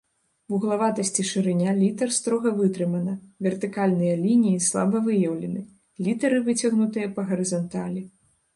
[0.51, 3.13] Вуглаватасць і шырыня літар строга вытрымана,
[3.49, 5.61] вертыкальныя лініі слаба выяўлены,
[6.07, 8.01] літары выцягнутыя па гарызанталі.